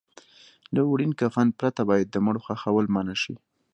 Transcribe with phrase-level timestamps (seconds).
[0.75, 3.35] له وړین کفن پرته باید د مړو خښول منع شي.